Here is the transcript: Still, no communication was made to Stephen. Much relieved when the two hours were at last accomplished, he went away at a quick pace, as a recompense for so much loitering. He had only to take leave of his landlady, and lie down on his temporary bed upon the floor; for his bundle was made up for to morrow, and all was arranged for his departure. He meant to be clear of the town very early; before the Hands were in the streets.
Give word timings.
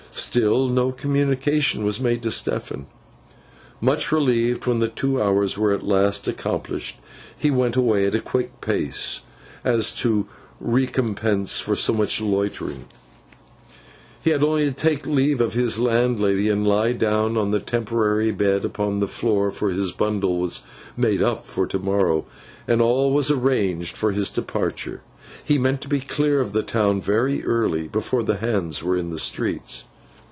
Still, 0.13 0.69
no 0.69 0.91
communication 0.93 1.83
was 1.83 1.99
made 1.99 2.21
to 2.23 2.31
Stephen. 2.31 2.85
Much 3.81 4.11
relieved 4.13 4.65
when 4.65 4.79
the 4.79 4.87
two 4.87 5.21
hours 5.21 5.57
were 5.57 5.73
at 5.73 5.85
last 5.85 6.27
accomplished, 6.27 6.99
he 7.37 7.51
went 7.51 7.75
away 7.75 8.05
at 8.05 8.15
a 8.15 8.21
quick 8.21 8.61
pace, 8.61 9.21
as 9.65 10.05
a 10.05 10.23
recompense 10.59 11.59
for 11.59 11.75
so 11.75 11.91
much 11.93 12.21
loitering. 12.21 12.85
He 14.21 14.29
had 14.29 14.41
only 14.43 14.65
to 14.65 14.71
take 14.71 15.05
leave 15.05 15.41
of 15.41 15.53
his 15.53 15.79
landlady, 15.79 16.47
and 16.49 16.67
lie 16.67 16.93
down 16.93 17.35
on 17.35 17.51
his 17.51 17.63
temporary 17.63 18.31
bed 18.31 18.63
upon 18.63 18.99
the 18.99 19.09
floor; 19.09 19.49
for 19.51 19.69
his 19.69 19.91
bundle 19.91 20.39
was 20.39 20.61
made 20.95 21.21
up 21.21 21.45
for 21.45 21.65
to 21.67 21.79
morrow, 21.79 22.25
and 22.69 22.81
all 22.81 23.13
was 23.13 23.31
arranged 23.31 23.97
for 23.97 24.11
his 24.11 24.29
departure. 24.29 25.01
He 25.43 25.57
meant 25.57 25.81
to 25.81 25.89
be 25.89 25.99
clear 25.99 26.39
of 26.39 26.53
the 26.53 26.63
town 26.63 27.01
very 27.01 27.43
early; 27.43 27.87
before 27.89 28.23
the 28.23 28.37
Hands 28.37 28.81
were 28.81 28.95
in 28.95 29.09
the 29.09 29.19
streets. 29.19 29.85